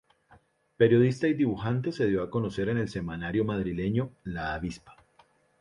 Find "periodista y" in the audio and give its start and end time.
0.77-1.35